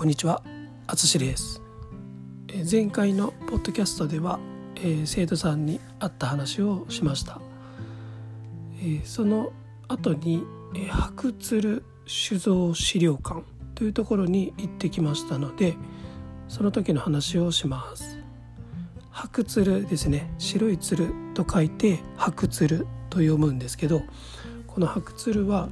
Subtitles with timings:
[0.00, 0.42] こんにちは、
[0.86, 1.60] あつしです。
[2.70, 4.40] 前回のポッドキャストでは、
[4.76, 7.38] えー生徒さんに会った話をしました。
[8.78, 9.52] えーその
[9.88, 10.42] 後に、
[10.74, 13.42] えー白鶴酒造資料館
[13.74, 15.76] というところに行ってきましたので、
[16.48, 18.18] その時の話をします。
[19.10, 24.00] 白鶴ですね、白い鶴と書いて白鶴と読むんですけど、
[24.66, 25.68] この白鶴は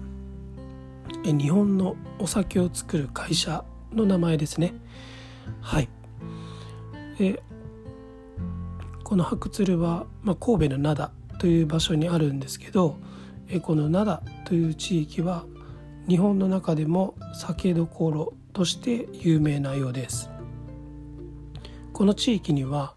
[1.24, 4.74] 日本のお酒を作る会社の名前ですね。
[5.60, 5.88] はい。
[7.18, 7.42] で
[9.04, 12.98] この白鶴は、まあ、神戸の灘という場所にあるんですけど
[13.48, 15.46] えこの灘という地域は
[16.06, 20.30] 日本の中でも酒どころとして有名なようです。
[21.92, 22.94] この地域には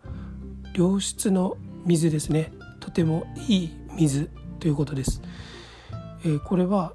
[0.73, 2.51] 良質の水ですね。
[2.79, 4.29] とてもいい水
[4.59, 5.21] ということです、
[6.25, 6.93] えこれは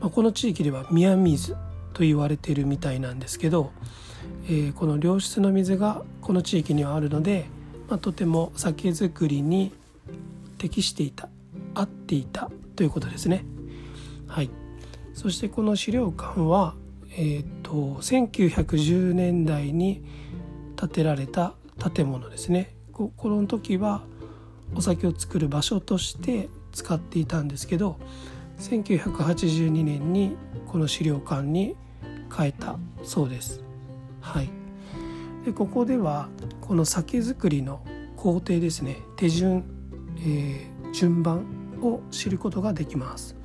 [0.00, 1.54] まこの地域では宮水
[1.96, 3.72] と言われているみたいなんですけど、
[4.44, 7.46] えーこの良質の水がこの地域にはあるので、
[7.88, 9.72] まあ、とても酒造りに
[10.58, 11.30] 適していた
[11.74, 13.46] 合っていたということですね。
[14.26, 14.50] はい、
[15.14, 16.74] そしてこの資料館は、
[17.12, 17.72] えー、と
[18.02, 20.04] 1910年代に
[20.78, 21.54] 建てられた
[21.94, 22.76] 建物ですね。
[22.92, 24.02] ここの時は
[24.74, 27.98] お酒を作る場所として使っていたんですけど
[28.58, 31.74] 1982年にこの資料館に
[32.34, 33.62] 変えたそうです。
[34.20, 34.50] はい、
[35.44, 36.28] でここでは
[36.60, 37.80] この酒造りの
[38.16, 39.64] 工程ですね手順、
[40.18, 41.44] えー順番
[41.82, 43.36] を知ることができます。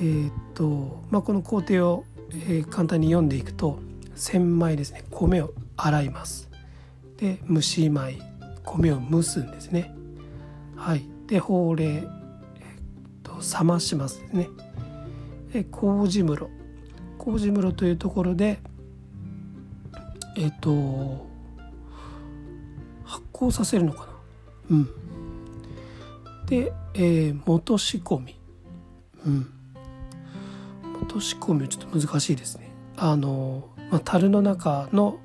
[0.00, 3.78] えーっとまあ、この工程を、えー簡単に読んでいくと
[4.14, 6.50] 千枚ですね米を洗います。
[7.16, 8.18] で蒸し米
[8.64, 9.94] 米を蒸すんですね。
[10.76, 12.06] はい、で法令、えーっ
[13.22, 14.48] と冷ましますね。
[15.52, 16.50] で麹室
[17.18, 18.60] 麹室というところで
[20.36, 21.26] えっ、と
[23.04, 24.12] 発酵させるのかな？
[24.70, 24.88] うん。
[26.46, 28.38] で、えー元仕込み。
[29.26, 29.50] うん。
[31.00, 32.70] 元仕込みはちょっと難しいですね。
[32.96, 35.18] あの、まあ、樽の中の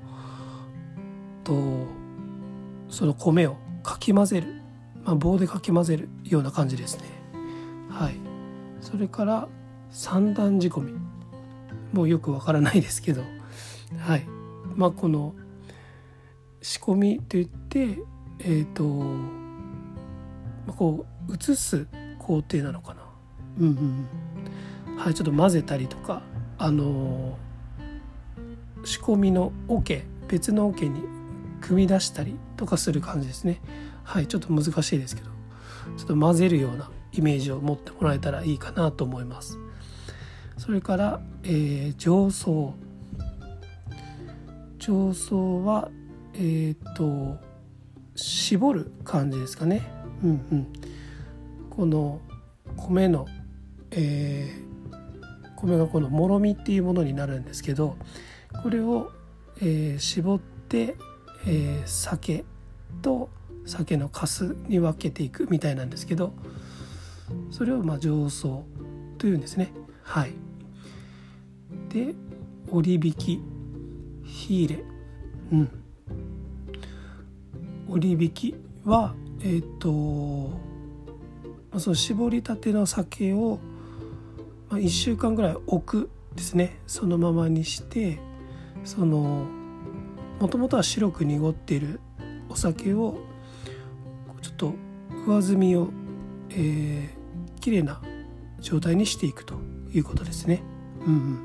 [1.44, 1.86] と
[2.88, 4.62] その米をかき混ぜる、
[5.04, 7.04] まあ、棒でかき混ぜるような感じですね。
[7.90, 8.14] はい。
[8.80, 9.48] それから
[9.90, 10.92] 三段仕込み。
[11.94, 13.22] もうよくわからないですけど。
[13.98, 14.26] はい。
[14.74, 15.34] まあこの
[16.60, 17.98] 仕込みといって
[18.40, 19.20] えっ、と、ま
[20.68, 21.86] あ、こう移す
[22.18, 23.02] 工程なのかな。
[23.60, 24.06] うんうん
[24.88, 24.98] うん。
[24.98, 26.22] はいちょっと混ぜたりとか
[26.58, 27.36] あの
[28.84, 31.02] 仕込みの桶別の桶に
[31.60, 33.60] 組み出したりとかする感じですね。
[34.02, 35.30] はいちょっと難しいですけど
[35.96, 39.58] ちょっと混ぜるようなイメージを持ってもらえたらいいかなと思います
[40.56, 42.74] それから、えー、上層。
[44.78, 45.90] 上層は
[46.34, 47.38] えっ、と
[48.16, 49.82] 絞る感じですかね。
[50.22, 50.66] うんうん。
[51.70, 52.20] この
[52.76, 53.26] 米の、
[53.90, 54.64] えー
[55.56, 57.96] 米がこのもろみっていうものになるんですけど
[58.62, 59.10] これを、
[59.60, 60.96] えー絞って、
[61.46, 62.44] えー酒
[63.00, 63.30] と
[63.64, 66.34] 酒のかすに分けていくみたいなんですけど
[67.50, 68.66] それをまあ上層
[69.16, 69.72] というんですね。
[70.04, 70.32] はい。
[71.88, 72.14] で
[72.70, 73.42] 折り引き
[74.22, 74.84] 火入れ。
[75.52, 75.70] うん。
[77.88, 78.54] 折り引き
[78.84, 79.90] はえっ、と
[81.70, 83.58] まあその絞りたての酒を、
[84.68, 86.78] まあ、1週間ぐらい置くですね。
[86.86, 88.18] そのままにして
[88.84, 89.46] その
[90.40, 92.00] もともとは白く濁っている
[92.48, 93.18] お酒を
[94.42, 94.74] ちょっと
[95.26, 95.88] 上澄みを、
[96.50, 98.02] えー、綺麗な
[98.60, 99.73] 状態にしていくと。
[99.94, 100.62] いうことですね。
[101.06, 101.38] うんうん、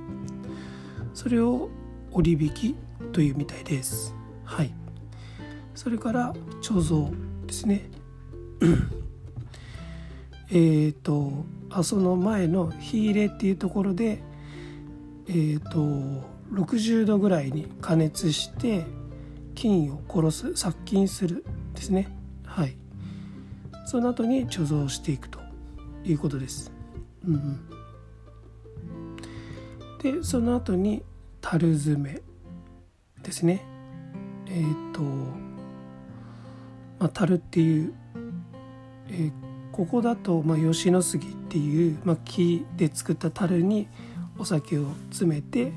[1.14, 1.70] それを
[2.12, 2.76] 折り引き
[3.12, 4.16] というみたいです。
[4.44, 4.74] はい。
[5.76, 7.16] それから貯蔵
[7.46, 7.90] ですね。
[10.51, 14.22] えっとあその前の火入れっていうところで
[15.28, 15.80] えっ、と
[16.51, 18.86] 60度ぐらいに加熱して
[19.54, 22.07] 菌を殺す殺菌するですね。
[22.46, 22.75] はい。
[23.86, 25.40] その後に貯蔵していくと
[26.04, 26.72] いうことです。
[27.28, 27.60] うんうん、
[30.01, 31.04] でその後に
[31.42, 32.22] 樽詰め
[33.22, 33.66] ですね。
[34.48, 37.94] えっ、と、まあ、樽っていう、
[39.10, 39.50] えー
[39.80, 43.88] ここだと、まあ、吉野杉っていう、まあ、木で作った樽に
[44.38, 45.72] お酒を詰めて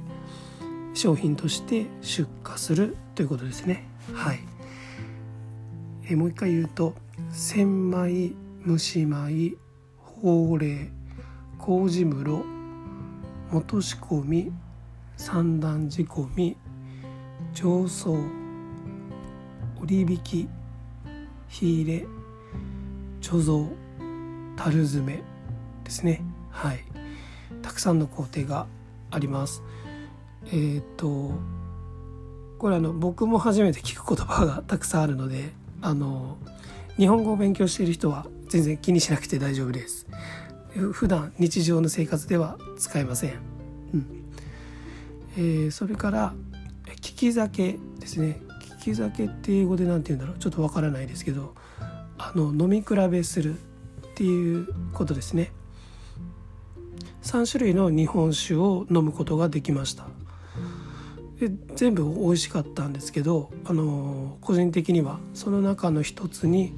[0.92, 3.86] 商品として出荷するということですね。
[4.12, 4.40] はい。
[6.06, 6.94] えーもう一回言うと
[7.30, 8.34] 千枚
[8.66, 9.54] 蒸し米
[9.98, 10.90] 法令
[11.58, 12.44] 麹室
[13.52, 14.50] 元仕込み
[15.18, 16.56] 三段仕込み
[17.52, 18.16] 上層
[19.78, 20.48] 折引き
[21.48, 22.06] 火入れ
[23.20, 23.70] 貯蔵
[24.56, 25.22] 樽詰め
[25.84, 26.22] ですね。
[26.50, 26.82] はい。
[27.60, 28.66] たくさんの工程が
[29.10, 29.62] あります。
[30.46, 31.32] えっ、ー、と
[32.58, 35.52] これあの僕も初めて聞く言葉がたくさんあるので
[35.82, 36.38] あの
[36.96, 40.06] 日本語を勉強している人は全然気にしなくて大丈夫です。
[40.92, 43.32] 普段日常の生活では使えません、
[43.94, 44.24] うん。
[45.36, 46.34] えー、それから
[46.86, 48.40] 利き酒ですね。
[48.78, 50.38] 利き酒って英語で何て言うんだろう？
[50.38, 51.54] ちょっとわからないですけど
[52.18, 53.56] あの飲み比べするっ
[54.14, 55.52] ていうことですね。
[57.22, 60.06] 3種類の日本酒を飲むことができました。
[61.38, 66.74] で全部美味しかったんですけど、あの個人的にはその中の一つに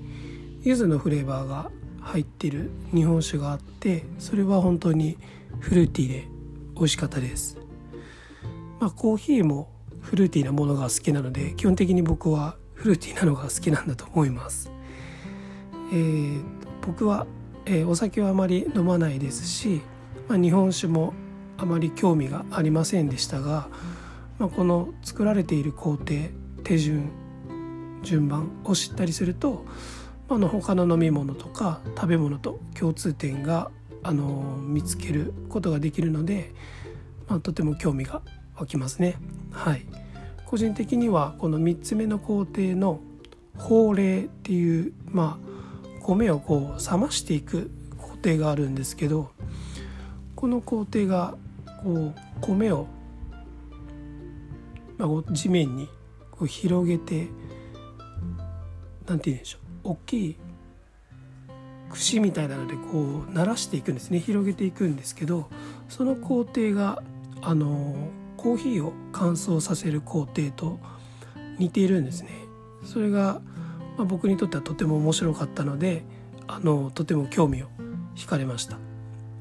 [0.63, 1.71] 柚子のフレーバーが
[2.05, 5.19] 入ってる日本酒があってそれは本当に
[5.59, 6.29] フルーティーで
[6.77, 7.59] 美味しかったです、
[8.81, 9.71] まあ、コーヒーも
[10.01, 14.71] フルーティーなものが好きなので基本的に僕はフルーティーなのが好きなんだと思います、
[15.93, 16.43] えー、
[16.87, 17.27] 僕は、
[17.65, 19.81] えー、お酒はあまり飲まないですし、
[20.29, 21.15] まあ、日本酒も
[21.57, 23.69] あまり興味がありませんでしたが、
[24.39, 26.15] まあ、この作られている工程
[26.63, 27.11] 手順
[28.03, 29.65] 順番を知ったりすると
[30.35, 33.71] あの他の飲み物とか食べ物と共通点が
[34.03, 36.53] あの見つけることができるので、
[37.29, 38.21] まあ、とても興味が
[38.57, 39.17] 湧きますね。
[39.53, 39.87] はい、
[40.45, 42.99] 個人的にはこの3つ目の工程の
[43.57, 49.31] 法令っていう、まあ、米をこう冷ましていく工程があるんですけど
[50.35, 51.37] この工程が
[51.85, 52.89] こう米を、
[54.99, 55.89] まあ、地面に
[56.33, 57.29] こう広げて
[59.07, 60.37] 何て言うんでしょう大きい
[61.91, 64.19] 串みたいなのでこう鳴らしていくんですね。
[64.19, 65.49] 広げていくんですけど
[65.89, 67.03] その工程が
[67.41, 67.95] あの
[68.37, 70.79] コーヒーを乾燥させる工程と
[71.59, 72.31] 似ているんですね。
[72.85, 73.41] それが、
[73.97, 76.05] まあ、僕にとってはとても面白かったので
[76.47, 77.69] あのとても興味を
[78.17, 78.79] 惹かれました。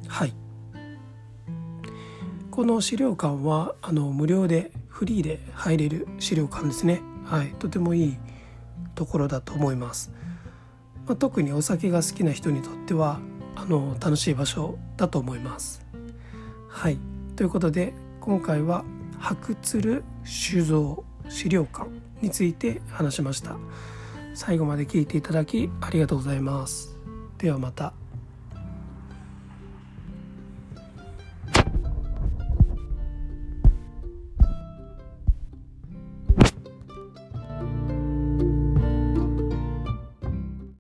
[0.08, 0.34] はい。
[2.52, 7.02] この資料館はあの無料でフリーで入れる資料館ですね。
[7.26, 7.48] はい。
[7.58, 8.18] とてもいい
[8.94, 10.12] ところだと思います。
[11.06, 13.20] まあ、特にお酒が好きな人にとっては
[13.56, 15.86] あの楽しい場所だと思います。
[16.70, 16.98] はい
[17.36, 18.84] ということで今回は
[19.20, 21.90] 白鶴酒造資料館
[22.22, 23.58] について話しました。
[24.36, 26.98] 最後まで聞いていただきありがとうございます。
[27.38, 27.94] ではまた。